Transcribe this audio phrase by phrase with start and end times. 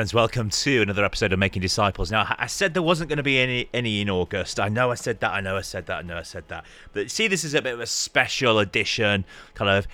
[0.00, 2.10] friends, welcome to another episode of Making Disciples.
[2.10, 4.58] Now, I said there wasn't going to be any any in August.
[4.58, 5.30] I know I said that.
[5.30, 5.98] I know I said that.
[5.98, 6.64] I know I said that.
[6.94, 9.86] But see, this is a bit of a special edition, kind of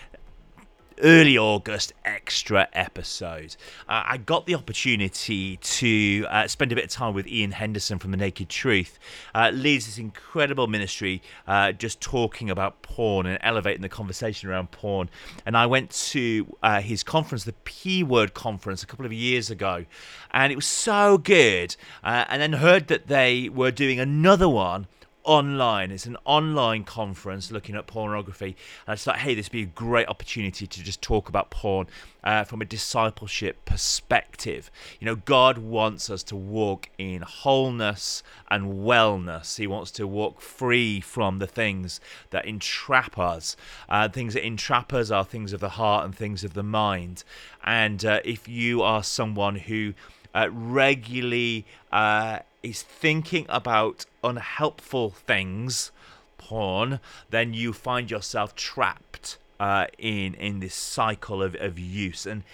[1.03, 3.57] early August extra episode.
[3.89, 7.99] Uh, I got the opportunity to uh, spend a bit of time with Ian Henderson
[7.99, 8.99] from The Naked Truth.
[9.35, 14.71] Uh, leads this incredible ministry uh, just talking about porn and elevating the conversation around
[14.71, 15.09] porn.
[15.45, 19.51] And I went to uh, his conference, the P Word Conference, a couple of years
[19.51, 19.85] ago,
[20.33, 21.77] and it was so good.
[22.03, 24.87] Uh, and then heard that they were doing another one
[25.27, 25.91] online.
[25.91, 28.57] It's an online conference looking at pornography.
[28.87, 31.51] And I just thought, hey, this would be a great opportunity to just talk about
[31.51, 31.89] porn
[32.25, 34.71] uh, from a discipleship perspective.
[35.01, 39.59] You know, God wants us to walk in wholeness and wellness.
[39.59, 43.57] He wants to walk free from the things that entrap us.
[43.89, 47.25] Uh, things that entrap us are things of the heart and things of the mind.
[47.65, 49.95] And uh, if you are someone who
[50.37, 55.91] uh, regularly uh, is thinking about unhelpful things,
[56.37, 62.27] porn, then you find yourself trapped uh, in in this cycle of, of use.
[62.27, 62.45] And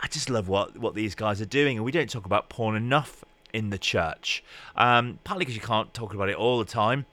[0.00, 1.76] I just love what what these guys are doing.
[1.76, 4.44] And we don't talk about porn enough in the church,
[4.76, 7.06] um, partly because you can't talk about it all the time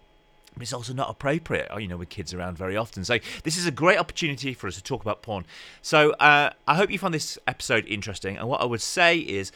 [0.53, 3.03] but it's also not appropriate, you know, with kids around very often.
[3.03, 5.45] So this is a great opportunity for us to talk about porn.
[5.81, 8.37] So uh, I hope you find this episode interesting.
[8.37, 9.51] And what I would say is,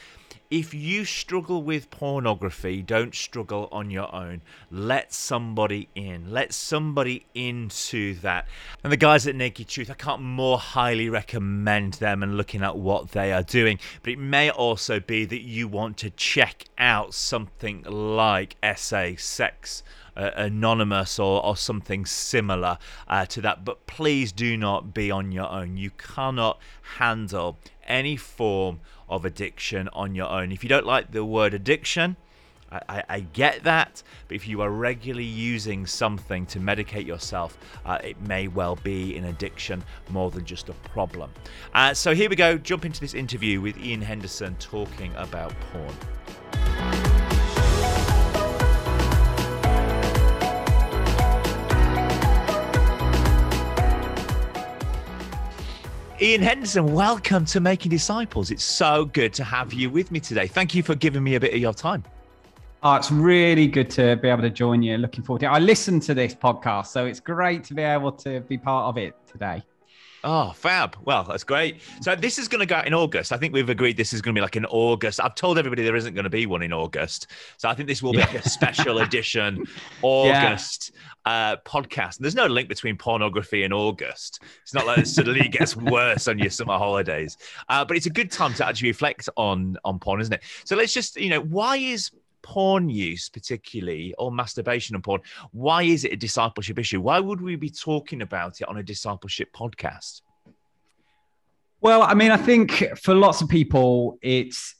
[0.50, 4.40] if you struggle with pornography, don't struggle on your own.
[4.70, 6.32] Let somebody in.
[6.32, 8.48] Let somebody into that.
[8.82, 12.78] And the guys at Naked Truth, I can't more highly recommend them and looking at
[12.78, 13.78] what they are doing.
[14.02, 19.82] But it may also be that you want to check out something like SA Sex
[20.18, 23.64] uh, Anonymous or, or something similar uh, to that.
[23.64, 25.76] But please do not be on your own.
[25.76, 26.58] You cannot
[26.98, 30.52] handle any form of addiction on your own.
[30.52, 32.16] If you don't like the word addiction,
[32.70, 37.56] I, I, get that, but if you are regularly using something to medicate yourself,
[37.86, 41.30] uh, it may well be an addiction more than just a problem.
[41.72, 46.17] Uh, so here we go, jump into this interview with Ian Henderson talking about porn.
[56.20, 58.50] Ian Henderson, welcome to Making Disciples.
[58.50, 60.48] It's so good to have you with me today.
[60.48, 62.02] Thank you for giving me a bit of your time.
[62.82, 64.96] Oh, it's really good to be able to join you.
[64.98, 65.50] Looking forward to it.
[65.50, 68.98] I listened to this podcast, so it's great to be able to be part of
[68.98, 69.62] it today.
[70.30, 70.94] Oh, fab.
[71.04, 71.80] Well, that's great.
[72.02, 73.32] So this is going to go out in August.
[73.32, 75.20] I think we've agreed this is going to be like an August.
[75.24, 77.28] I've told everybody there isn't going to be one in August.
[77.56, 78.26] So I think this will be yeah.
[78.26, 79.64] like a special edition
[80.02, 80.92] August
[81.24, 81.32] yeah.
[81.32, 82.18] uh, podcast.
[82.18, 84.42] And there's no link between pornography and August.
[84.60, 87.38] It's not like it suddenly gets worse on your summer holidays.
[87.70, 90.42] Uh, but it's a good time to actually reflect on on porn, isn't it?
[90.64, 92.10] So let's just, you know, why is
[92.48, 95.20] porn use, particularly, or masturbation and porn,
[95.52, 96.98] why is it a discipleship issue?
[96.98, 100.22] Why would we be talking about it on a discipleship podcast?
[101.82, 102.70] Well, I mean, I think
[103.02, 104.74] for lots of people, it's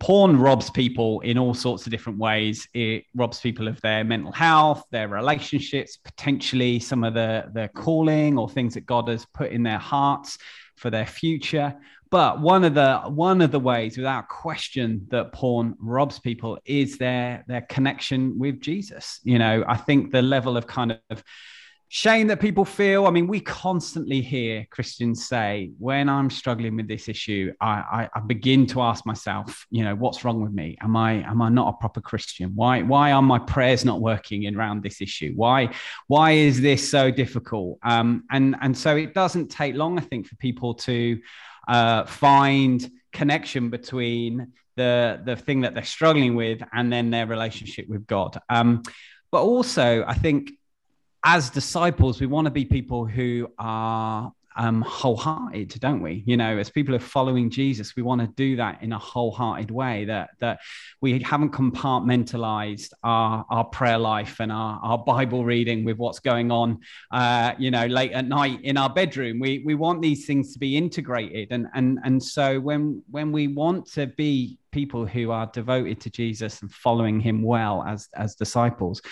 [0.00, 2.68] porn robs people in all sorts of different ways.
[2.74, 8.36] It robs people of their mental health, their relationships, potentially some of the their calling
[8.38, 10.38] or things that God has put in their hearts
[10.74, 11.76] for their future.
[12.10, 16.98] But one of the one of the ways, without question, that porn robs people is
[16.98, 19.20] their their connection with Jesus.
[19.24, 21.24] You know, I think the level of kind of
[21.94, 23.06] shame that people feel.
[23.06, 28.10] I mean, we constantly hear Christians say, when I'm struggling with this issue, I, I,
[28.16, 30.76] I, begin to ask myself, you know, what's wrong with me?
[30.80, 32.50] Am I am I not a proper Christian?
[32.56, 35.34] Why why are my prayers not working around this issue?
[35.36, 35.70] Why
[36.08, 37.78] why is this so difficult?
[37.84, 41.20] Um, and and so it doesn't take long, I think, for people to
[41.68, 47.88] uh, find connection between the the thing that they're struggling with and then their relationship
[47.88, 48.38] with God.
[48.48, 48.82] Um,
[49.30, 50.52] but also, I think
[51.24, 56.22] as disciples, we want to be people who are um, wholehearted, don't we?
[56.26, 59.70] You know, as people are following Jesus, we want to do that in a wholehearted
[59.70, 60.04] way.
[60.04, 60.60] That that
[61.00, 66.52] we haven't compartmentalized our our prayer life and our, our Bible reading with what's going
[66.52, 66.80] on,
[67.10, 69.40] uh, you know, late at night in our bedroom.
[69.40, 73.48] We we want these things to be integrated, and and and so when when we
[73.48, 78.36] want to be people who are devoted to Jesus and following Him well as as
[78.36, 79.02] disciples,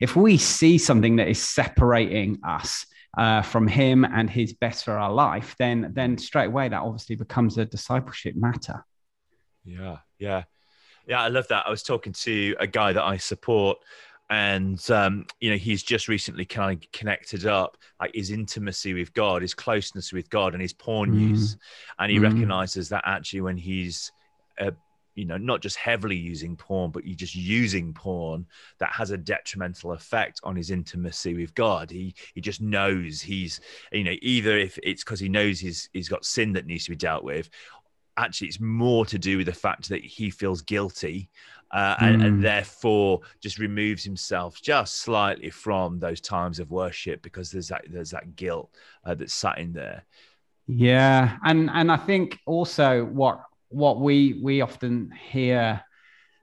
[0.00, 4.98] if we see something that is separating us uh, from him and his best for
[4.98, 8.84] our life, then then straight away that obviously becomes a discipleship matter.
[9.64, 10.44] Yeah, yeah,
[11.06, 11.22] yeah.
[11.22, 11.66] I love that.
[11.66, 13.78] I was talking to a guy that I support,
[14.28, 19.14] and um, you know he's just recently kind of connected up like his intimacy with
[19.14, 21.30] God, his closeness with God, and his porn mm.
[21.30, 21.56] use,
[21.98, 22.22] and he mm.
[22.22, 24.12] recognizes that actually when he's
[24.60, 24.72] uh,
[25.16, 28.46] you know not just heavily using porn but you just using porn
[28.78, 33.60] that has a detrimental effect on his intimacy with god he he just knows he's
[33.90, 36.90] you know either if it's because he knows he's he's got sin that needs to
[36.90, 37.50] be dealt with
[38.16, 41.28] actually it's more to do with the fact that he feels guilty
[41.72, 42.26] uh, and, mm.
[42.26, 47.82] and, therefore just removes himself just slightly from those times of worship because there's that
[47.90, 48.70] there's that guilt
[49.04, 50.04] uh, that's sat in there
[50.68, 55.82] yeah and and i think also what what we we often hear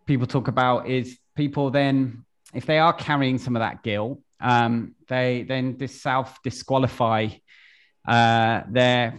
[0.06, 4.94] people talk about is people then if they are carrying some of that guilt um,
[5.08, 7.30] they then self disqualify
[8.08, 9.18] uh, their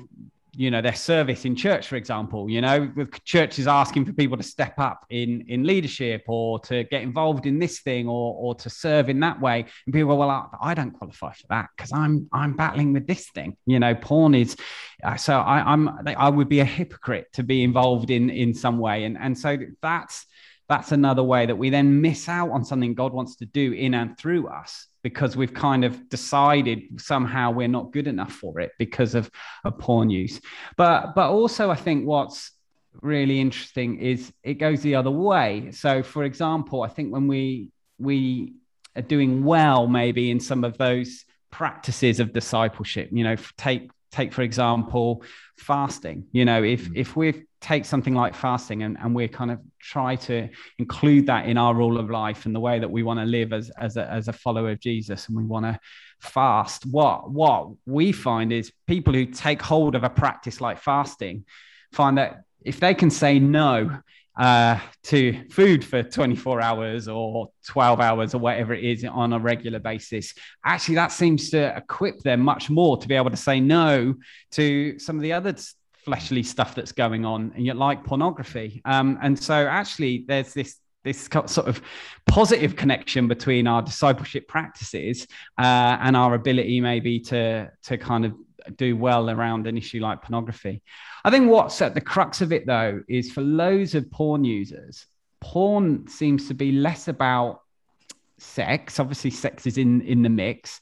[0.56, 4.36] you know their service in church for example you know with churches asking for people
[4.36, 8.54] to step up in in leadership or to get involved in this thing or or
[8.54, 9.64] to serve in that way.
[9.86, 13.30] And people go well i don't qualify for that because i'm i'm battling with this
[13.30, 13.56] thing.
[13.66, 14.56] You know porn is
[15.02, 18.78] uh, so I, i'm i would be a hypocrite to be involved in in some
[18.78, 19.04] way.
[19.04, 20.26] And and so that's
[20.68, 23.94] that's another way that we then miss out on something god wants to do in
[23.94, 28.72] and through us because we've kind of decided somehow we're not good enough for it
[28.78, 29.30] because of,
[29.64, 30.40] of porn use.
[30.76, 32.50] But but also I think what's
[33.02, 35.70] really interesting is it goes the other way.
[35.72, 38.54] So for example, I think when we we
[38.96, 44.32] are doing well maybe in some of those practices of discipleship, you know, take take
[44.32, 45.24] for example
[45.58, 46.92] fasting you know if mm.
[46.94, 51.46] if we take something like fasting and, and we kind of try to include that
[51.46, 53.96] in our rule of life and the way that we want to live as as
[53.96, 55.76] a, as a follower of jesus and we want to
[56.20, 61.44] fast what what we find is people who take hold of a practice like fasting
[61.92, 63.98] find that if they can say no
[64.36, 69.38] uh, to food for 24 hours or 12 hours or whatever it is on a
[69.38, 70.34] regular basis,
[70.64, 74.14] actually, that seems to equip them much more to be able to say no
[74.52, 75.54] to some of the other
[76.04, 78.82] fleshly stuff that's going on, and yet like pornography.
[78.84, 81.82] Um, and so, actually, there's this this sort of
[82.26, 85.26] positive connection between our discipleship practices
[85.58, 88.34] uh, and our ability maybe to to kind of
[88.76, 90.82] do well around an issue like pornography.
[91.24, 95.06] I think what's at the crux of it, though, is for loads of porn users,
[95.40, 97.60] porn seems to be less about
[98.38, 98.98] sex.
[98.98, 100.80] Obviously, sex is in in the mix,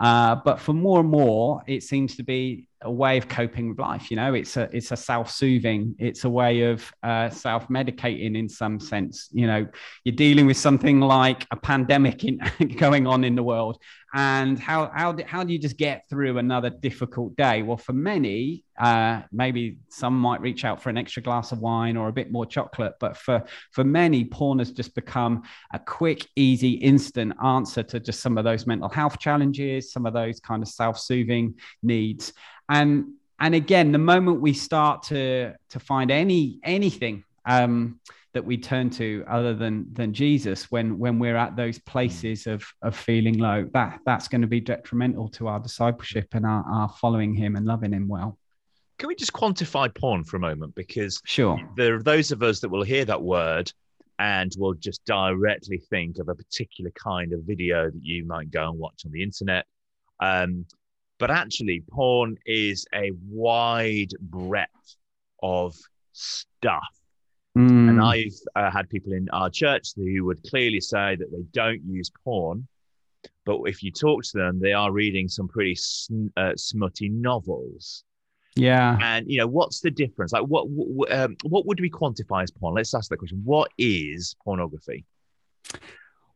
[0.00, 3.78] uh, but for more and more, it seems to be a way of coping with
[3.78, 4.10] life.
[4.10, 5.94] You know, it's a it's a self soothing.
[5.98, 9.28] It's a way of uh, self medicating in some sense.
[9.32, 9.66] You know,
[10.04, 12.40] you're dealing with something like a pandemic in,
[12.76, 13.78] going on in the world,
[14.14, 17.62] and how how do, how do you just get through another difficult day?
[17.62, 21.96] Well, for many, uh, maybe some might reach out for an extra glass of wine
[21.96, 23.42] or a bit more chocolate, but for
[23.72, 25.42] for many, porn has just become
[25.72, 30.12] a quick, easy, instant answer to just some of those mental health challenges, some of
[30.12, 32.34] those kind of self soothing needs
[32.68, 33.06] and
[33.40, 38.00] and again the moment we start to to find any anything um,
[38.32, 42.64] that we turn to other than than Jesus when when we're at those places of
[42.82, 46.88] of feeling low that that's going to be detrimental to our discipleship and our, our
[47.00, 48.38] following him and loving him well.
[48.98, 50.74] Can we just quantify porn for a moment?
[50.74, 51.58] Because sure.
[51.76, 53.72] there are those of us that will hear that word
[54.20, 58.68] and will just directly think of a particular kind of video that you might go
[58.68, 59.66] and watch on the internet.
[60.20, 60.66] Um,
[61.18, 64.96] but actually, porn is a wide breadth
[65.42, 65.76] of
[66.12, 66.82] stuff.
[67.56, 67.88] Mm.
[67.88, 71.82] And I've uh, had people in our church who would clearly say that they don't
[71.86, 72.66] use porn,
[73.44, 78.04] but if you talk to them, they are reading some pretty sm- uh, smutty novels.
[78.56, 78.98] Yeah.
[79.00, 80.32] And you know, what's the difference?
[80.32, 82.74] Like, what what, um, what would we quantify as porn?
[82.74, 83.40] Let's ask that question.
[83.44, 85.04] What is pornography?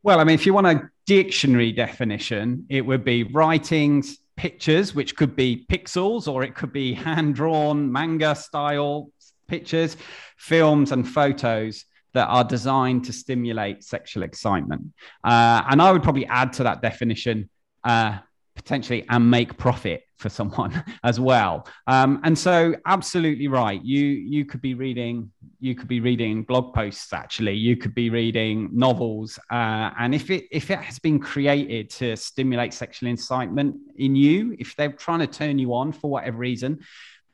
[0.03, 5.17] Well, I mean, if you want a dictionary definition, it would be writings, pictures, which
[5.17, 9.11] could be pixels or it could be hand drawn manga style
[9.49, 9.97] pictures,
[10.37, 14.83] films, and photos that are designed to stimulate sexual excitement.
[15.25, 17.51] Uh, and I would probably add to that definition
[17.85, 18.19] uh,
[18.55, 21.67] potentially and make profit for someone as well.
[21.87, 23.83] Um, and so, absolutely right.
[23.83, 25.31] You you could be reading
[25.61, 27.13] you could be reading blog posts.
[27.13, 29.39] Actually, you could be reading novels.
[29.51, 34.57] Uh, and if it if it has been created to stimulate sexual incitement in you,
[34.59, 36.81] if they're trying to turn you on for whatever reason,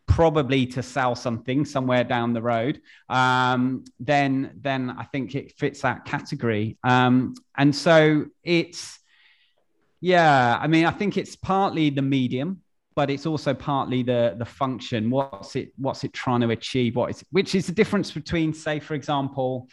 [0.07, 5.83] probably to sell something somewhere down the road, um, then then I think it fits
[5.83, 6.78] that category.
[6.83, 8.99] Um, and so it's
[10.00, 12.61] yeah, I mean, I think it's partly the medium,
[12.96, 15.10] but it's also partly the the function.
[15.10, 16.96] What's it what's it trying to achieve?
[16.96, 19.68] What is which is the difference between, say, for example,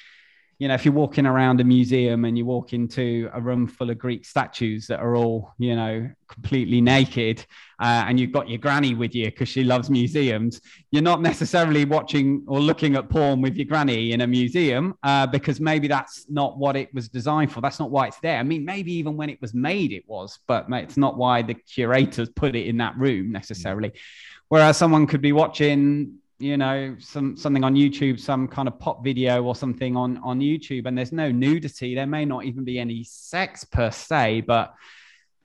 [0.61, 3.89] you know, if you're walking around a museum and you walk into a room full
[3.89, 7.43] of Greek statues that are all, you know, completely naked,
[7.79, 11.83] uh, and you've got your granny with you because she loves museums, you're not necessarily
[11.83, 16.29] watching or looking at porn with your granny in a museum uh, because maybe that's
[16.29, 17.59] not what it was designed for.
[17.59, 18.37] That's not why it's there.
[18.37, 21.55] I mean, maybe even when it was made, it was, but it's not why the
[21.55, 23.93] curators put it in that room necessarily.
[24.49, 29.03] Whereas someone could be watching you know some something on youtube some kind of pop
[29.03, 31.95] video or something on on youtube and there's no nudity.
[31.95, 34.73] There may not even be any sex per se but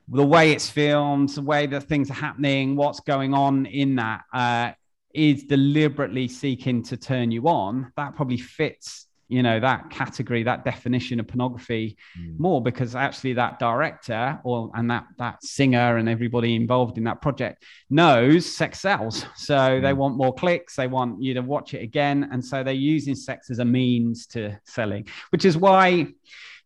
[0.09, 4.23] the way it's filmed the way that things are happening what's going on in that
[4.33, 4.73] uh,
[5.17, 7.91] is deliberately seeking to turn you on.
[7.97, 12.39] That probably fits you know that category that definition of pornography mm.
[12.39, 17.21] more because actually that director or and that that singer and everybody involved in that
[17.21, 19.83] project knows sex sells so mm.
[19.83, 23.15] they want more clicks they want you to watch it again and so they're using
[23.15, 26.07] sex as a means to selling which is why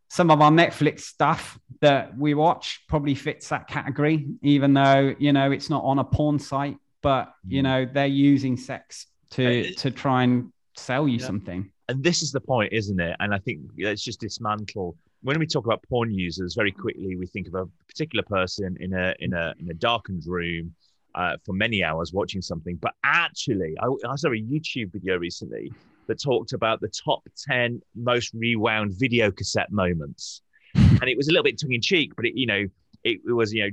[0.08, 5.32] some of our netflix stuff that we watch probably fits that category even though you
[5.32, 7.52] know it's not on a porn site but mm.
[7.52, 11.26] you know they're using sex to to try and sell you yeah.
[11.26, 13.16] something and this is the point, isn't it?
[13.18, 14.96] And I think let's just dismantle.
[15.22, 18.94] When we talk about porn users, very quickly we think of a particular person in
[18.94, 20.72] a in a in a darkened room
[21.16, 22.76] uh, for many hours watching something.
[22.76, 25.72] But actually, I, I saw a YouTube video recently
[26.06, 30.42] that talked about the top ten most rewound video cassette moments,
[30.74, 32.66] and it was a little bit tongue in cheek, but it you know
[33.02, 33.70] it, it was you know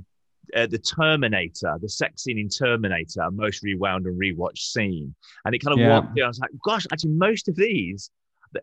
[0.56, 5.14] uh, the Terminator, the sex scene in Terminator, most rewound and rewatched scene.
[5.46, 6.00] And it kind of yeah.
[6.00, 6.20] walked.
[6.20, 8.12] I was like, gosh, actually, most of these,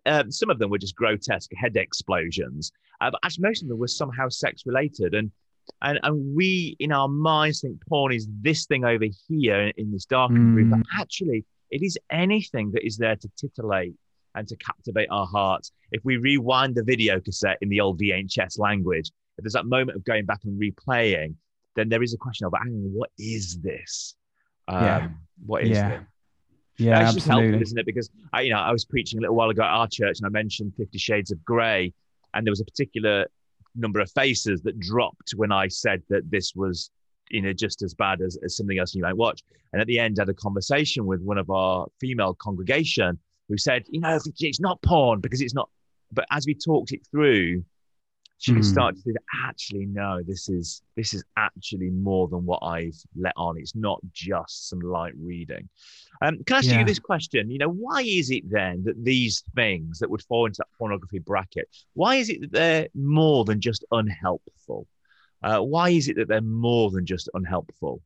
[0.06, 3.78] um, some of them were just grotesque head explosions, uh, but actually, most of them
[3.78, 5.14] were somehow sex related.
[5.14, 5.30] And
[5.82, 10.04] and and we in our minds think porn is this thing over here in this
[10.04, 10.54] dark mm.
[10.54, 13.94] room, but actually, it is anything that is there to titillate
[14.34, 15.72] and to captivate our hearts.
[15.92, 19.96] If we rewind the video cassette in the old VHS language, if there's that moment
[19.96, 21.34] of going back and replaying,
[21.76, 22.52] then there is a question of,
[22.92, 24.14] what is this?
[24.68, 25.08] Um, yeah.
[25.46, 25.90] What is yeah.
[25.90, 26.00] it?
[26.76, 27.86] Yeah, it's just helpful, isn't it?
[27.86, 30.26] Because I, you know, I was preaching a little while ago at our church, and
[30.26, 31.92] I mentioned Fifty Shades of Grey,
[32.34, 33.26] and there was a particular
[33.76, 36.90] number of faces that dropped when I said that this was,
[37.30, 39.42] you know, just as bad as, as something else you might watch.
[39.72, 43.56] And at the end, I had a conversation with one of our female congregation who
[43.56, 45.68] said, you know, it's not porn because it's not.
[46.12, 47.64] But as we talked it through,
[48.38, 48.64] she mm.
[48.64, 53.32] start to think actually no this is this is actually more than what i've let
[53.36, 53.56] on.
[53.58, 55.68] It's not just some light reading.
[56.22, 56.80] Um, can i ask yeah.
[56.80, 57.50] you this question?
[57.50, 61.18] You know why is it then that these things that would fall into that pornography
[61.18, 64.86] bracket why is it that they're more than just unhelpful?
[65.42, 68.00] Uh, why is it that they're more than just unhelpful?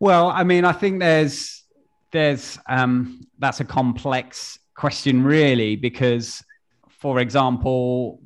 [0.00, 1.64] Well i mean i think there's
[2.12, 6.42] there's um that's a complex question really because
[6.88, 8.20] for example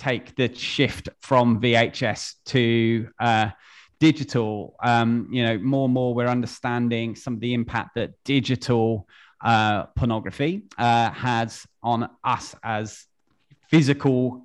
[0.00, 3.50] take the shift from VHS to uh,
[3.98, 9.06] digital, um, you know, more and more we're understanding some of the impact that digital
[9.44, 13.04] uh, pornography uh, has on us as
[13.68, 14.42] physical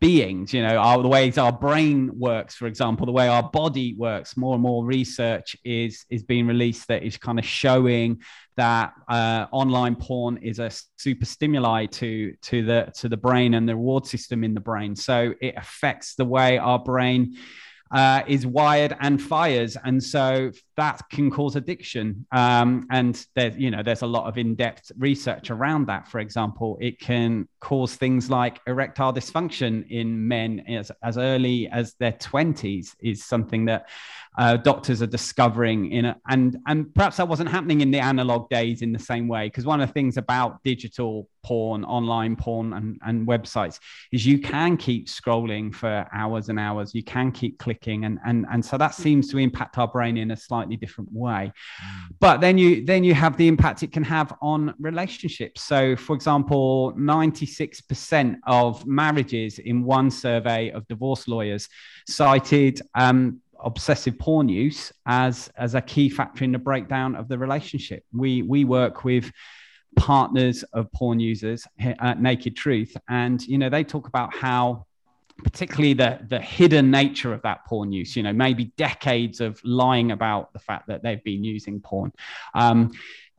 [0.00, 0.52] beings.
[0.52, 4.34] You know our, the ways our brain works for example the way our body works
[4.34, 8.22] more and more research is is being released that is kind of showing
[8.60, 13.66] that uh, online porn is a super stimuli to to the to the brain and
[13.66, 14.94] the reward system in the brain.
[14.94, 17.36] So it affects the way our brain
[17.90, 22.26] uh, is wired and fires, and so that can cause addiction.
[22.32, 26.08] Um, and there's you know there's a lot of in-depth research around that.
[26.08, 31.94] For example, it can cause things like erectile dysfunction in men as, as early as
[31.94, 33.88] their 20s is something that
[34.38, 38.48] uh, doctors are discovering in a, and and perhaps that wasn't happening in the analog
[38.48, 42.72] days in the same way because one of the things about digital porn online porn
[42.72, 43.78] and, and websites
[44.12, 48.46] is you can keep scrolling for hours and hours you can keep clicking and and
[48.52, 52.14] and so that seems to impact our brain in a slightly different way mm.
[52.20, 56.14] but then you then you have the impact it can have on relationships so for
[56.14, 61.68] example 96% of marriages in one survey of divorce lawyers
[62.06, 67.38] cited um, obsessive porn use as as a key factor in the breakdown of the
[67.38, 68.04] relationship.
[68.12, 69.30] We we work with
[69.96, 74.86] partners of porn users at Naked Truth, and you know they talk about how
[75.42, 80.12] particularly the the hidden nature of that porn use you know maybe decades of lying
[80.12, 82.12] about the fact that they've been using porn
[82.54, 82.92] um,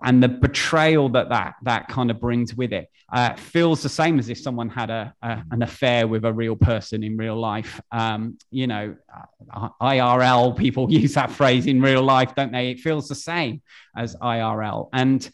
[0.04, 4.20] and the betrayal that that that kind of brings with it uh, feels the same
[4.20, 7.82] as if someone had a, a, an affair with a real person in real life.
[7.92, 8.96] Um, you know,
[9.54, 12.72] uh, IRL people use that phrase in real life, don't they?
[12.72, 13.62] It feels the same
[13.96, 15.30] as IRL, and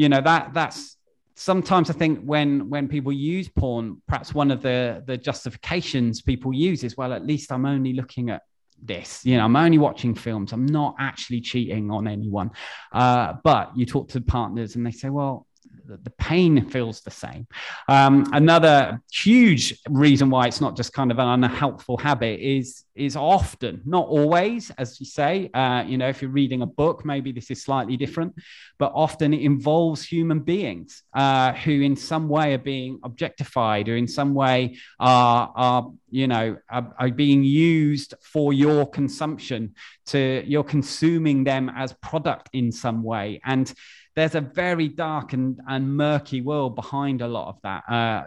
[0.00, 0.96] you know that that's
[1.34, 6.54] sometimes I think when when people use porn, perhaps one of the the justifications people
[6.54, 8.40] use is, well, at least I'm only looking at
[8.82, 9.26] this.
[9.26, 10.54] You know, I'm only watching films.
[10.54, 12.50] I'm not actually cheating on anyone.
[12.92, 15.46] Uh, but you talk to partners and they say, well,
[15.86, 17.46] the pain feels the same.
[17.88, 23.16] Um, another huge reason why it's not just kind of an unhelpful habit is is
[23.16, 25.48] often, not always, as you say.
[25.54, 28.34] Uh, you know, if you're reading a book, maybe this is slightly different,
[28.78, 33.96] but often it involves human beings uh, who, in some way, are being objectified or
[33.96, 39.74] in some way are, are you know, are, are being used for your consumption.
[40.06, 43.72] To you're consuming them as product in some way, and
[44.14, 47.84] there's a very dark and, and murky world behind a lot of that.
[47.88, 48.24] Uh,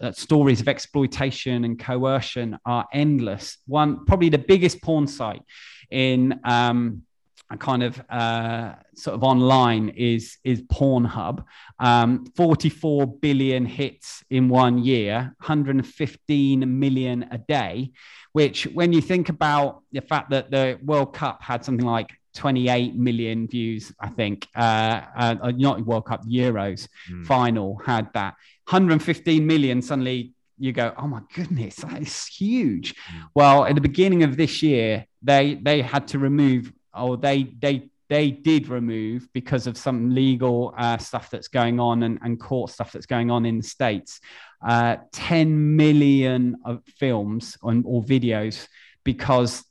[0.00, 3.58] uh, stories of exploitation and coercion are endless.
[3.66, 5.42] One, probably the biggest porn site
[5.90, 7.02] in um,
[7.50, 11.44] a kind of uh, sort of online is is Pornhub.
[11.78, 17.92] Um, 44 billion hits in one year, 115 million a day.
[18.32, 22.94] Which, when you think about the fact that the World Cup had something like 28
[22.94, 24.46] million views, I think.
[24.54, 27.26] Uh, uh, not World Cup, Euros mm.
[27.26, 28.34] final had that.
[28.68, 32.94] 115 million suddenly you go, oh my goodness, that is huge.
[32.94, 33.28] Mm.
[33.34, 37.90] Well, at the beginning of this year, they they had to remove, or they they
[38.08, 42.70] they did remove because of some legal uh, stuff that's going on and, and court
[42.70, 44.20] stuff that's going on in the states.
[44.66, 48.68] Uh, 10 million of films on, or videos
[49.04, 49.64] because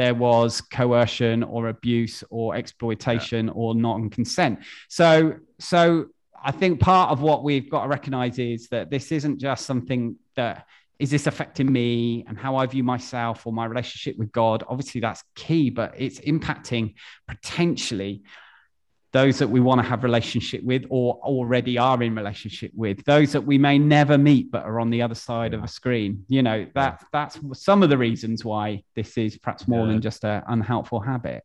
[0.00, 3.52] there was coercion or abuse or exploitation yeah.
[3.54, 4.60] or non-consent.
[4.88, 6.06] So, so
[6.42, 10.16] I think part of what we've got to recognize is that this isn't just something
[10.36, 10.66] that
[10.98, 14.64] is this affecting me and how I view myself or my relationship with God.
[14.68, 16.94] Obviously, that's key, but it's impacting
[17.28, 18.22] potentially
[19.12, 23.32] those that we want to have relationship with or already are in relationship with those
[23.32, 25.58] that we may never meet but are on the other side yeah.
[25.58, 29.66] of a screen you know that that's some of the reasons why this is perhaps
[29.66, 29.92] more yeah.
[29.92, 31.44] than just an unhelpful habit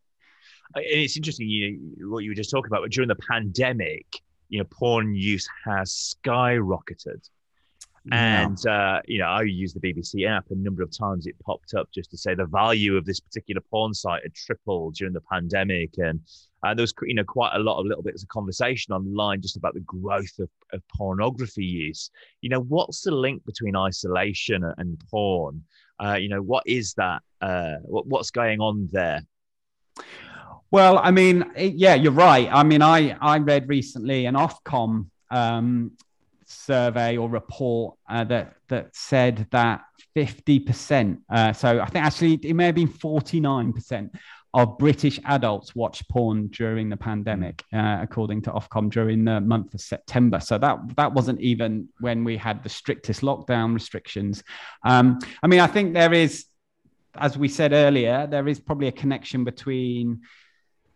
[0.76, 4.06] And it's interesting you know, what you were just talking about but during the pandemic
[4.50, 7.28] you know porn use has skyrocketed
[8.12, 11.26] and uh, you know, I used the BBC app a number of times.
[11.26, 14.96] It popped up just to say the value of this particular porn site had tripled
[14.96, 16.20] during the pandemic, and
[16.64, 19.58] uh, there was you know quite a lot of little bits of conversation online just
[19.58, 22.12] about the growth of, of pornography use.
[22.42, 25.64] You know, what's the link between isolation and porn?
[26.04, 27.24] Uh, you know, what is that?
[27.42, 29.22] Uh, what, what's going on there?
[30.70, 32.50] Well, I mean, yeah, you're right.
[32.52, 35.92] I mean, I I read recently an Ofcom um,
[36.46, 39.82] survey or report uh, that that said that
[40.16, 44.10] 50%, uh, so I think actually it may have been 49%
[44.56, 49.74] of British adults watched porn during the pandemic, uh, according to Ofcom during the month
[49.74, 50.40] of September.
[50.40, 54.44] So that that wasn't even when we had the strictest lockdown restrictions.
[54.86, 56.46] Um, I mean, I think there is,
[57.16, 60.22] as we said earlier, there is probably a connection between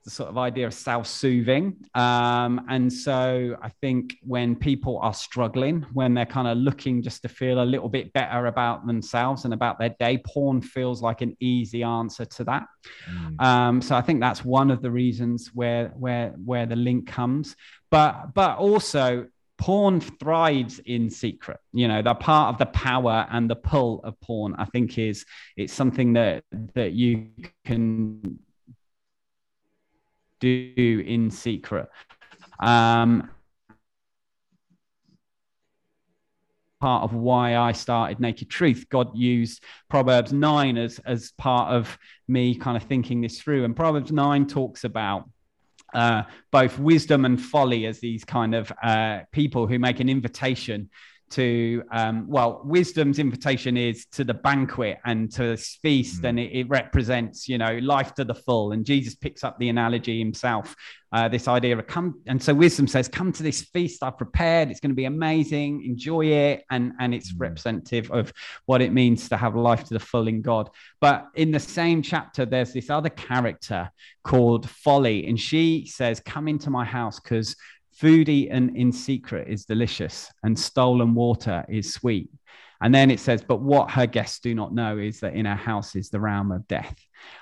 [0.03, 1.75] the sort of idea of self-soothing.
[1.95, 7.21] Um, and so i think when people are struggling when they're kind of looking just
[7.23, 11.21] to feel a little bit better about themselves and about their day porn feels like
[11.21, 12.65] an easy answer to that.
[13.09, 13.41] Mm.
[13.41, 17.55] um, so i think that's one of the reasons where where where the link comes.
[17.91, 21.59] But but also porn thrives in secret.
[21.73, 25.25] You know the part of the power and the pull of porn i think is
[25.57, 26.43] it's something that
[26.75, 27.29] that you
[27.65, 28.39] can
[30.39, 31.89] do in secret.
[32.59, 33.29] Um,
[36.79, 38.85] part of why I started Naked Truth.
[38.89, 41.97] God used Proverbs 9 as, as part of
[42.27, 43.65] me kind of thinking this through.
[43.65, 45.29] And Proverbs 9 talks about
[45.93, 50.89] uh, both wisdom and folly as these kind of uh, people who make an invitation
[51.31, 56.29] to um, well wisdom's invitation is to the banquet and to this feast mm.
[56.29, 58.71] and it, it, represents you know life to the full.
[58.71, 60.75] And jesus picks up the analogy himself
[61.11, 64.03] uh, this idea of come and so wisdom says come to this feast.
[64.03, 64.69] I've prepared.
[64.69, 65.83] It's going to be amazing.
[65.83, 66.63] Enjoy it.
[66.69, 67.39] And and it's mm.
[67.39, 68.31] representative of
[68.65, 70.69] what it means to have life to the full in god.
[71.01, 73.89] But in the same chapter there's this other character
[74.23, 77.55] called folly and she says come into my house because
[77.99, 82.29] food eaten in secret is delicious and stolen water is sweet.
[82.81, 85.55] And then it says, but what her guests do not know is that in her
[85.55, 86.95] house is the realm of death.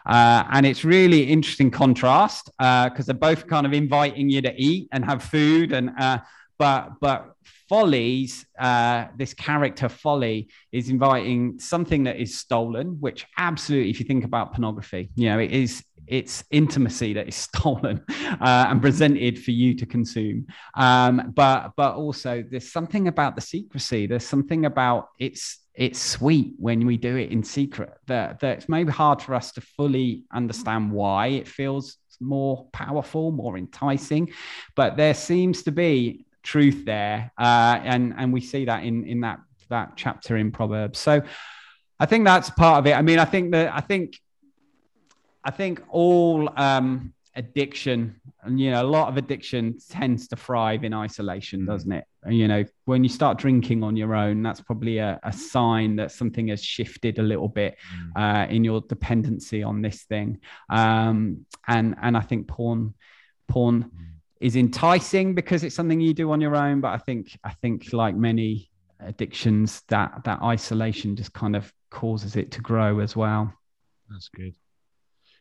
[0.04, 4.54] Uh, and it's really interesting contrast because uh, they're both kind of inviting you to
[4.58, 5.74] eat and have food.
[5.74, 6.20] And uh,
[6.58, 7.34] but but
[7.70, 14.08] follies, uh, this character folly is inviting something that is stolen, which absolutely, if you
[14.08, 19.44] think about pornography, you know, it is it's intimacy that is stolen uh, and presented
[19.44, 20.48] for you to consume.
[20.76, 24.08] Um, but but also there's something about the secrecy.
[24.08, 27.94] There's something about it's it's sweet when we do it in secret.
[28.08, 33.32] That that it's maybe hard for us to fully understand why it feels more powerful,
[33.32, 34.32] more enticing,
[34.76, 39.22] but there seems to be truth there, uh, and and we see that in in
[39.22, 39.40] that
[39.70, 41.00] that chapter in Proverbs.
[41.00, 41.22] So.
[42.00, 42.94] I think that's part of it.
[42.94, 44.20] I mean, I think that I think
[45.48, 50.84] I think all um, addiction, and you know, a lot of addiction tends to thrive
[50.84, 51.68] in isolation, mm.
[51.68, 52.04] doesn't it?
[52.28, 56.12] You know, when you start drinking on your own, that's probably a, a sign that
[56.12, 58.12] something has shifted a little bit mm.
[58.18, 60.42] uh, in your dependency on this thing.
[60.70, 62.94] Um, and and I think porn,
[63.48, 63.84] porn.
[63.84, 64.04] Mm.
[64.40, 67.92] Is enticing because it's something you do on your own, but I think I think
[67.92, 73.52] like many addictions, that that isolation just kind of causes it to grow as well.
[74.12, 74.54] That's good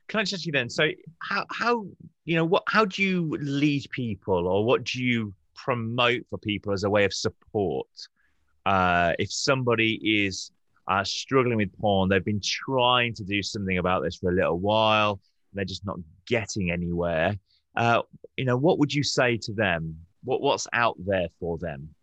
[0.09, 0.71] can I just ask you then?
[0.71, 0.89] So,
[1.21, 1.87] how how
[2.25, 2.63] you know what?
[2.69, 7.05] How do you lead people, or what do you promote for people as a way
[7.05, 7.89] of support?
[8.65, 10.51] Uh, if somebody is
[10.89, 14.59] uh, struggling with porn, they've been trying to do something about this for a little
[14.59, 15.21] while,
[15.53, 17.37] they're just not getting anywhere.
[17.75, 18.03] Uh,
[18.37, 19.97] you know, what would you say to them?
[20.25, 21.95] What what's out there for them?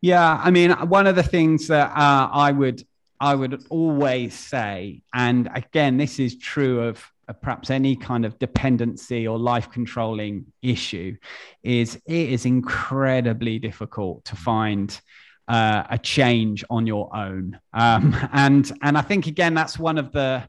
[0.00, 2.84] Yeah, I mean, one of the things that uh, I would
[3.22, 7.00] I would always say, and again, this is true of
[7.40, 11.16] perhaps any kind of dependency or life controlling issue,
[11.62, 15.00] is it is incredibly difficult to find
[15.46, 17.60] uh, a change on your own.
[17.72, 20.42] Um, and and I think again that's one of the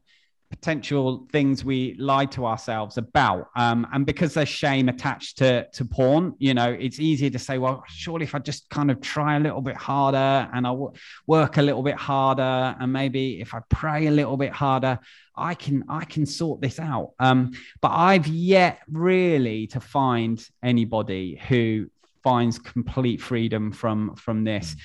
[0.50, 3.48] potential things we lie to ourselves about.
[3.56, 7.58] Um, and because there's shame attached to, to porn, you know, it's easier to say,
[7.58, 10.92] well, surely if I just kind of try a little bit harder and I w-
[11.26, 14.98] work a little bit harder, and maybe if I pray a little bit harder,
[15.36, 17.12] I can I can sort this out.
[17.18, 21.90] Um, but I've yet really to find anybody who
[22.22, 24.76] finds complete freedom from from this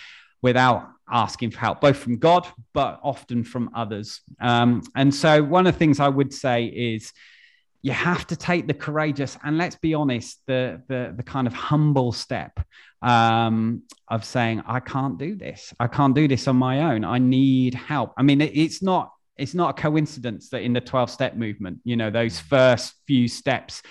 [0.42, 4.22] without asking for help, both from God, but often from others.
[4.40, 7.12] Um, and so, one of the things I would say is
[7.82, 11.54] you have to take the courageous and let's be honest, the the, the kind of
[11.54, 12.60] humble step
[13.02, 15.74] um, of saying, "I can't do this.
[15.80, 17.04] I can't do this on my own.
[17.04, 20.82] I need help." I mean, it, it's not it's not a coincidence that in the
[20.82, 23.82] 12 step movement, you know, those first few steps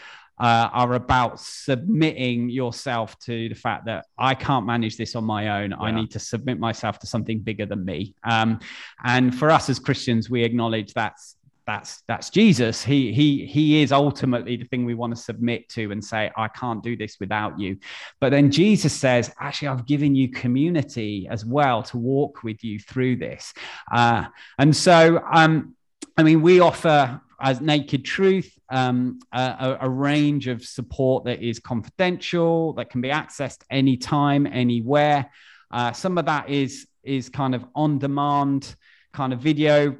[0.40, 5.62] uh, are about submitting yourself to the fact that I can't manage this on my
[5.62, 5.70] own.
[5.70, 5.78] Yeah.
[5.78, 8.14] I need to submit myself to something bigger than me.
[8.24, 8.60] Um,
[9.04, 11.36] and for us as Christians, we acknowledge that's
[11.68, 12.82] that's that's Jesus.
[12.82, 16.48] He he he is ultimately the thing we want to submit to and say, I
[16.48, 17.76] can't do this without you.
[18.20, 22.78] But then Jesus says, actually, I've given you community as well to walk with you
[22.78, 23.52] through this.
[23.92, 24.24] Uh,
[24.58, 25.76] and so, um,
[26.16, 31.58] I mean, we offer as Naked Truth, um, a, a, range of support that is
[31.60, 35.30] confidential, that can be accessed anytime, anywhere.
[35.70, 38.74] Uh, some of that is is kind of on demand,
[39.12, 39.96] kind of video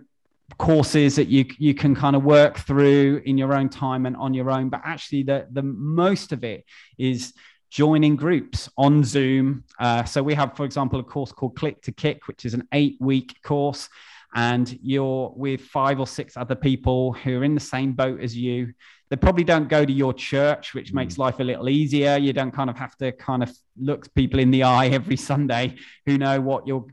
[0.56, 4.34] courses that you you can kind of work through in your own time and on
[4.34, 4.68] your own.
[4.68, 6.64] But actually, the the most of it
[6.98, 7.34] is
[7.70, 9.64] joining groups on Zoom.
[9.78, 12.66] Uh, so we have, for example, a course called Click to Kick, which is an
[12.72, 13.88] eight week course
[14.34, 18.36] and you're with five or six other people who are in the same boat as
[18.36, 18.72] you.
[19.10, 21.18] They probably don't go to your church, which makes mm.
[21.18, 22.18] life a little easier.
[22.18, 25.76] You don't kind of have to kind of look people in the eye every Sunday
[26.04, 26.86] who know what you're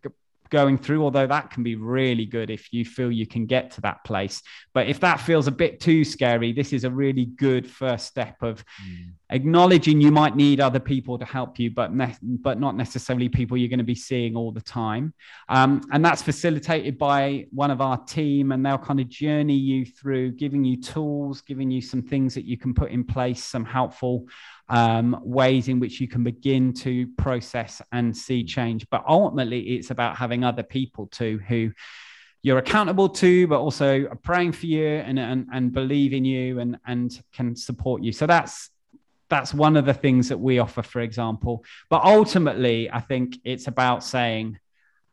[0.55, 3.81] going through, although that can be really good if you feel you can get to
[3.81, 4.41] that place.
[4.73, 8.41] But if that feels a bit too scary, this is a really good first step
[8.41, 9.11] of mm.
[9.31, 13.57] acknowledging you might need other people to help you, but ne- but not necessarily people
[13.57, 15.13] you're going to be seeing all the time.
[15.49, 19.85] Um, and that's facilitated by one of our team, and they'll kind of journey you
[19.85, 23.65] through, giving you tools, giving you some things that you can put in place, some
[23.65, 24.25] helpful
[24.69, 28.87] um, ways in which you can begin to process and see change.
[28.89, 31.71] But ultimately, it's about having other people too who
[32.41, 36.59] you're accountable to, but also are praying for you and, and, and believe in you
[36.59, 38.11] and, and can support you.
[38.11, 38.69] So that's
[39.27, 41.65] that's one of the things that we offer, for example.
[41.89, 44.59] But ultimately, I think it's about saying,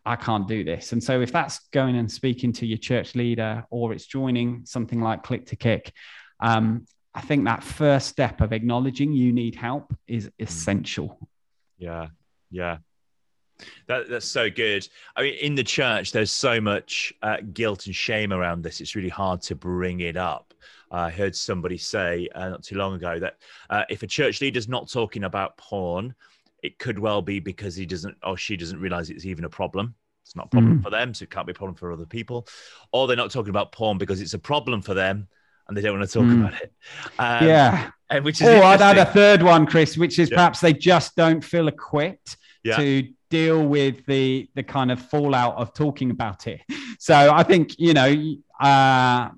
[0.05, 0.93] I can't do this.
[0.93, 5.01] And so if that's going and speaking to your church leader or it's joining something
[5.01, 5.93] like Click to Kick,
[6.41, 10.33] um, I think that first step of acknowledging you need help is mm.
[10.39, 11.19] essential.
[11.79, 12.09] Yeah,
[12.51, 12.79] yeah.
[13.87, 14.89] That, that's so good.
[15.15, 18.81] I mean, in the church, there's so much uh, guilt and shame around this.
[18.81, 20.55] It's really hard to bring it up.
[20.91, 23.37] I heard somebody say uh, not too long ago that
[23.71, 26.15] uh, if a church leader's not talking about porn,
[26.63, 29.95] it could well be because he doesn't or she doesn't realize it's even a problem.
[30.23, 30.83] it's not a problem mm.
[30.83, 32.47] for them, so it can't be a problem for other people,
[32.93, 35.29] or they're not talking about porn because it's a problem for them
[35.69, 36.41] and they don't want to talk mm.
[36.41, 36.73] about it.
[37.19, 40.37] Um, yeah, and which is oh, I'd add a third one, Chris, which is yeah.
[40.37, 42.77] perhaps they just don't feel equipped yeah.
[42.77, 46.61] to deal with the the kind of fallout of talking about it.
[46.99, 48.35] So I think you know.
[48.61, 49.31] Uh,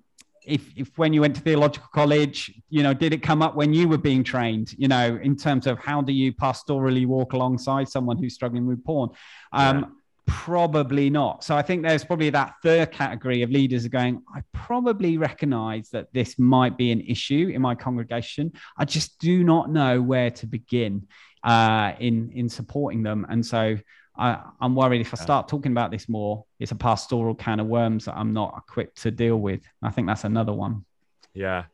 [0.47, 3.73] if, if when you went to theological college, you know, did it come up when
[3.73, 7.89] you were being trained, you know, in terms of how do you pastorally walk alongside
[7.89, 9.09] someone who's struggling with porn?
[9.53, 9.85] Um, yeah.
[10.27, 11.45] Probably not.
[11.45, 15.91] So I think there's probably that third category of leaders are going, I probably recognize
[15.91, 18.53] that this might be an issue in my congregation.
[18.77, 21.07] I just do not know where to begin
[21.43, 23.27] uh, in, in supporting them.
[23.29, 23.77] And so
[24.17, 27.67] I, am worried if I start talking about this more, it's a pastoral can of
[27.67, 29.63] worms that I'm not equipped to deal with.
[29.83, 30.85] I think that's another one.
[31.35, 31.65] Yeah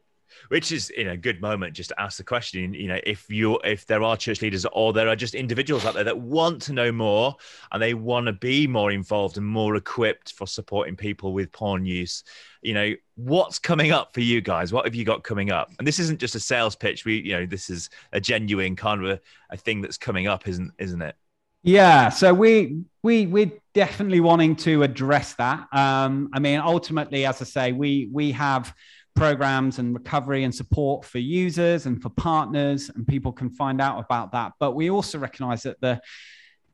[0.49, 3.59] which is in a good moment just to ask the question you know if you
[3.64, 6.73] if there are church leaders or there are just individuals out there that want to
[6.73, 7.35] know more
[7.73, 11.85] and they want to be more involved and more equipped for supporting people with porn
[11.85, 12.25] use
[12.62, 14.73] you know what's coming up for you guys?
[14.73, 15.71] What have you got coming up?
[15.79, 17.05] And this isn't just a sales pitch.
[17.05, 20.49] We you know this is a genuine kind of a, a thing that's coming up
[20.49, 21.16] isn't isn't it?
[21.62, 25.66] Yeah, so we we we're definitely wanting to address that.
[25.73, 28.75] Um, I mean, ultimately, as I say, we we have
[29.14, 33.99] programs and recovery and support for users and for partners, and people can find out
[33.99, 34.53] about that.
[34.59, 36.01] But we also recognize that the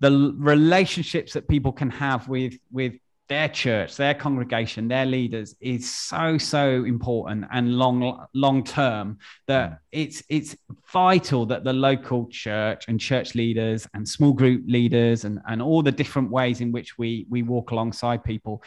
[0.01, 2.95] the relationships that people can have with with
[3.29, 9.71] their church, their congregation, their leaders is so so important and long long term that
[9.71, 9.79] mm.
[9.91, 10.57] it's it's
[10.93, 15.83] vital that the local church and church leaders and small group leaders and and all
[15.83, 18.63] the different ways in which we we walk alongside people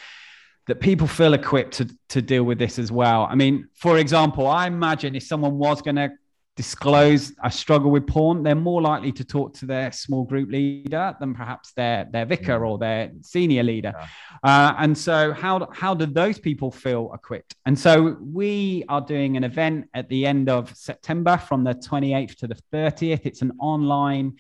[0.67, 3.27] that people feel equipped to, to deal with this as well.
[3.29, 6.11] I mean, for example, I imagine if someone was going to
[6.59, 11.15] disclose a struggle with porn, they're more likely to talk to their small group leader
[11.17, 13.93] than perhaps their, their vicar or their senior leader.
[13.97, 14.07] Yeah.
[14.43, 17.55] Uh, and so, how, how do those people feel equipped?
[17.65, 22.35] And so, we are doing an event at the end of September from the 28th
[22.39, 23.21] to the 30th.
[23.25, 24.35] It's an online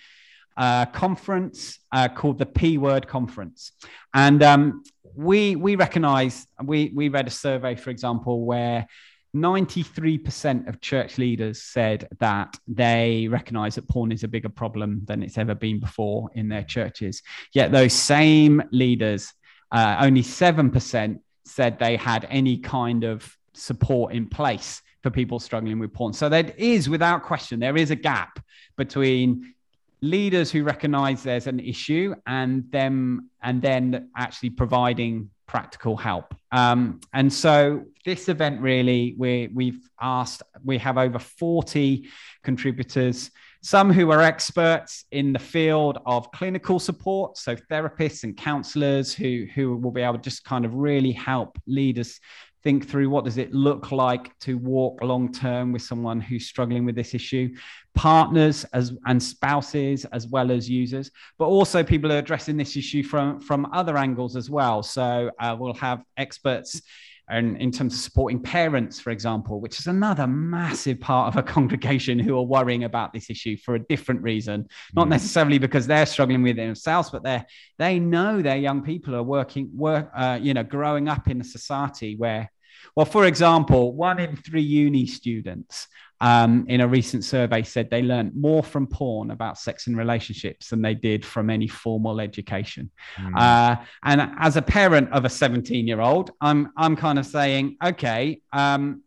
[0.57, 3.71] uh, conference uh, called the P Word Conference.
[4.13, 4.83] And um,
[5.15, 8.87] we we recognize we we read a survey for example where
[9.35, 15.21] 93% of church leaders said that they recognize that porn is a bigger problem than
[15.21, 17.21] it's ever been before in their churches.
[17.53, 19.31] Yet those same leaders
[19.71, 25.79] uh, only 7% said they had any kind of support in place for people struggling
[25.79, 26.13] with porn.
[26.13, 28.39] So there is without question there is a gap
[28.77, 29.53] between
[30.01, 36.35] leaders who recognize there's an issue and them and then actually providing practical help.
[36.51, 42.07] Um, and so this event really we we've asked we have over 40
[42.43, 43.31] contributors
[43.61, 49.45] some who are experts in the field of clinical support so therapists and counselors who
[49.53, 52.19] who will be able to just kind of really help leaders
[52.63, 56.85] think through what does it look like to walk long term with someone who's struggling
[56.85, 57.53] with this issue
[57.95, 61.11] partners as and spouses as well as users.
[61.37, 64.83] But also people are addressing this issue from from other angles as well.
[64.83, 66.81] So uh, we'll have experts
[67.29, 71.43] and in terms of supporting parents, for example, which is another massive part of a
[71.53, 75.11] congregation who are worrying about this issue for a different reason, not mm.
[75.11, 77.43] necessarily because they're struggling with it themselves, but they
[77.77, 81.43] they know their young people are working, work, uh, you know, growing up in a
[81.43, 82.51] society where,
[82.95, 85.87] well, for example, one in three uni students
[86.21, 90.69] um, in a recent survey said they learned more from porn about sex and relationships
[90.69, 92.91] than they did from any formal education.
[93.17, 93.37] Mm.
[93.37, 97.77] Uh, and as a parent of a 17 year old, I'm, I'm kind of saying,
[97.83, 99.03] okay, um,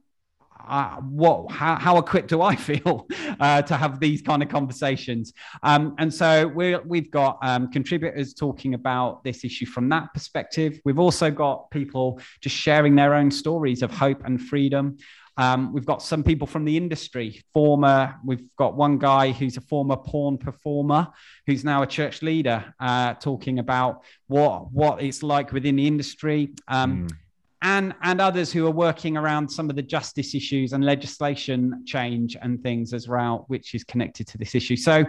[0.68, 3.06] uh, what how, how equipped do I feel
[3.40, 5.32] uh, to have these kind of conversations?
[5.62, 10.80] Um, and so we we've got um, contributors talking about this issue from that perspective.
[10.84, 14.98] We've also got people just sharing their own stories of hope and freedom.
[15.36, 19.62] Um, we've got some people from the industry, former, we've got one guy who's a
[19.62, 21.08] former porn performer
[21.46, 26.52] who's now a church leader, uh, talking about what, what it's like within the industry.
[26.68, 27.16] Um, mm.
[27.64, 32.36] And, and others who are working around some of the justice issues and legislation change
[32.42, 34.76] and things as well, which is connected to this issue.
[34.76, 35.04] So,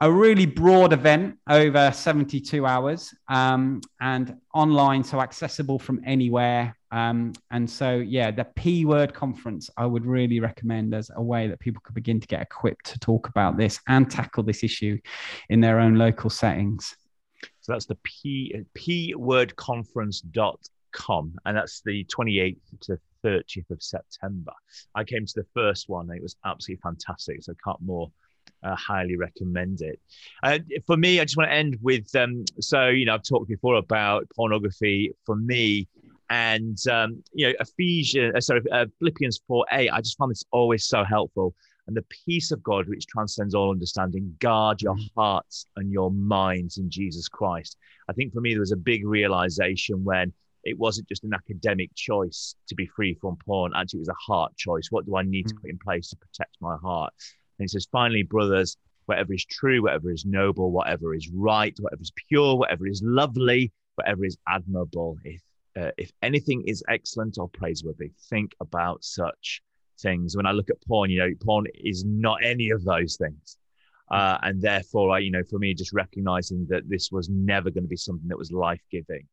[0.00, 6.76] a really broad event over 72 hours um, and online, so accessible from anywhere.
[6.90, 11.48] Um, and so, yeah, the P word conference, I would really recommend as a way
[11.48, 14.98] that people could begin to get equipped to talk about this and tackle this issue
[15.48, 16.96] in their own local settings.
[17.60, 24.52] So that's the P, P word conference.com, and that's the 28th to 30th of September.
[24.94, 27.42] I came to the first one, it was absolutely fantastic.
[27.42, 28.10] So, I can't more
[28.64, 30.00] uh, highly recommend it.
[30.42, 33.48] Uh, for me, I just want to end with um, so you know I've talked
[33.48, 35.12] before about pornography.
[35.24, 35.88] For me,
[36.30, 39.90] and um, you know Ephesians, uh, sorry, uh, Philippians four eight.
[39.90, 41.54] I just found this always so helpful.
[41.86, 45.20] And the peace of God, which transcends all understanding, guard your mm-hmm.
[45.20, 47.76] hearts and your minds in Jesus Christ.
[48.08, 50.32] I think for me, there was a big realization when
[50.64, 53.72] it wasn't just an academic choice to be free from porn.
[53.76, 54.88] Actually, it was a heart choice.
[54.90, 55.60] What do I need to mm.
[55.60, 57.12] put in place to protect my heart?
[57.58, 62.02] And he says, finally, brothers, whatever is true, whatever is noble, whatever is right, whatever
[62.02, 65.42] is pure, whatever is lovely, whatever is admirable, if,
[65.78, 69.62] uh, if anything is excellent or praiseworthy, think about such
[70.00, 70.36] things.
[70.36, 73.58] When I look at porn, you know, porn is not any of those things.
[74.10, 77.84] Uh, and therefore, I, you know, for me, just recognizing that this was never going
[77.84, 79.26] to be something that was life giving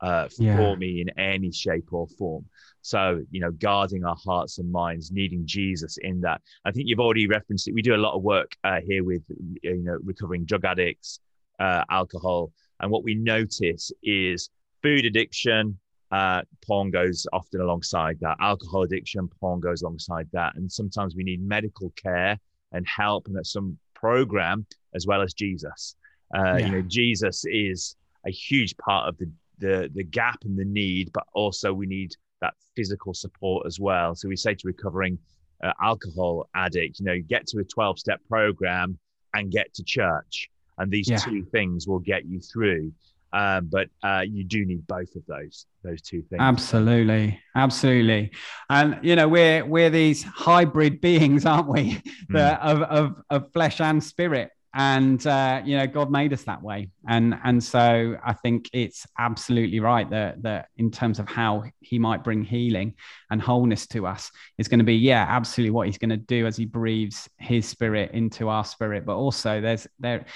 [0.00, 0.56] uh, yeah.
[0.56, 2.44] for me in any shape or form.
[2.82, 6.40] So, you know, guarding our hearts and minds, needing Jesus in that.
[6.64, 7.74] I think you've already referenced it.
[7.74, 9.22] We do a lot of work uh, here with,
[9.62, 11.20] you know, recovering drug addicts,
[11.58, 12.52] uh, alcohol.
[12.80, 14.50] And what we notice is
[14.82, 15.78] food addiction,
[16.12, 18.36] uh, porn goes often alongside that.
[18.40, 20.54] Alcohol addiction, porn goes alongside that.
[20.54, 22.38] And sometimes we need medical care
[22.72, 25.96] and help and some program as well as Jesus.
[26.36, 26.56] Uh, yeah.
[26.58, 31.10] You know, Jesus is a huge part of the the the gap and the need,
[31.12, 34.14] but also we need that physical support as well.
[34.14, 35.18] So we say to recovering
[35.62, 38.98] uh, alcohol addict, you know, get to a 12 step program
[39.34, 40.50] and get to church.
[40.78, 41.16] And these yeah.
[41.16, 42.92] two things will get you through.
[43.32, 48.30] Um, but uh, you do need both of those those two things absolutely absolutely
[48.70, 52.02] and you know we're we're these hybrid beings aren't we mm.
[52.30, 56.62] the, of, of of flesh and spirit and uh, you know god made us that
[56.62, 56.90] way.
[57.08, 61.98] And and so i think it's absolutely right that that in terms of how he
[61.98, 62.94] might bring healing
[63.30, 66.46] and wholeness to us is going to be yeah absolutely what he's going to do
[66.46, 69.06] as he breathes his spirit into our spirit.
[69.06, 70.26] But also there's there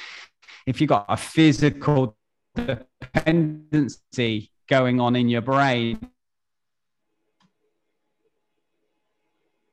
[0.67, 2.17] if you've got a physical
[2.55, 5.99] dependency going on in your brain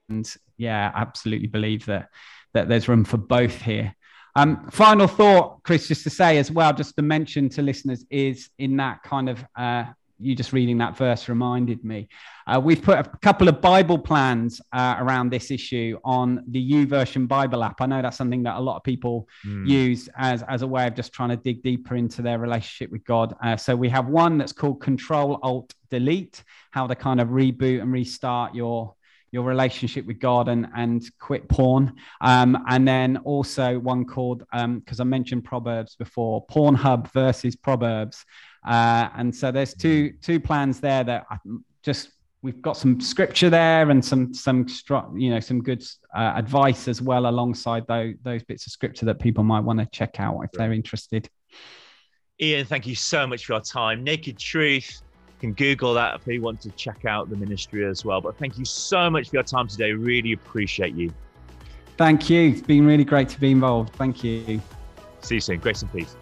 [0.10, 2.10] and yeah absolutely believe that
[2.54, 3.96] that there's room for both here
[4.38, 8.50] um, final thought, Chris, just to say as well, just to mention to listeners, is
[8.60, 9.86] in that kind of uh,
[10.20, 12.08] you just reading that verse reminded me.
[12.48, 17.28] Uh, we've put a couple of Bible plans uh, around this issue on the YouVersion
[17.28, 17.82] Bible app.
[17.82, 19.68] I know that's something that a lot of people mm.
[19.68, 23.04] use as, as a way of just trying to dig deeper into their relationship with
[23.06, 23.36] God.
[23.44, 27.82] Uh, so we have one that's called Control Alt Delete, how to kind of reboot
[27.82, 28.96] and restart your
[29.38, 31.94] your relationship with God and and quit porn.
[32.22, 38.26] Um, and then also one called because um, I mentioned Proverbs before, Pornhub versus Proverbs.
[38.66, 41.38] Uh, and so there's two two plans there that I
[41.84, 42.10] just
[42.42, 44.66] we've got some scripture there and some some
[45.16, 45.84] you know some good
[46.16, 49.86] uh, advice as well alongside those those bits of scripture that people might want to
[49.92, 51.30] check out if they're interested.
[52.42, 54.04] Ian, thank you so much for your time.
[54.04, 55.04] Naked Truth
[55.40, 58.22] can Google that if you want to check out the ministry as well.
[58.22, 59.92] But thank you so much for your time today.
[59.92, 61.12] Really appreciate you.
[61.98, 62.50] Thank you.
[62.50, 63.94] It's been really great to be involved.
[63.96, 64.62] Thank you.
[65.22, 65.60] See you soon.
[65.60, 66.16] Grace and peace.